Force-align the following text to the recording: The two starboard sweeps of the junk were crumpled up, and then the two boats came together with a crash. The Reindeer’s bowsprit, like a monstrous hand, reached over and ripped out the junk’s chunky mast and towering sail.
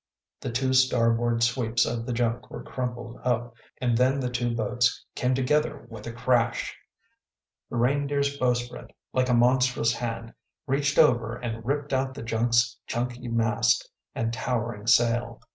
The 0.39 0.49
two 0.51 0.73
starboard 0.73 1.43
sweeps 1.43 1.85
of 1.85 2.07
the 2.07 2.11
junk 2.11 2.49
were 2.49 2.63
crumpled 2.63 3.19
up, 3.23 3.53
and 3.79 3.95
then 3.95 4.19
the 4.19 4.31
two 4.31 4.55
boats 4.55 5.05
came 5.13 5.35
together 5.35 5.85
with 5.91 6.07
a 6.07 6.11
crash. 6.11 6.75
The 7.69 7.75
Reindeer’s 7.75 8.35
bowsprit, 8.39 8.89
like 9.13 9.29
a 9.29 9.35
monstrous 9.35 9.93
hand, 9.93 10.33
reached 10.65 10.97
over 10.97 11.35
and 11.35 11.63
ripped 11.63 11.93
out 11.93 12.15
the 12.15 12.23
junk’s 12.23 12.79
chunky 12.87 13.27
mast 13.27 13.87
and 14.15 14.33
towering 14.33 14.87
sail. 14.87 15.39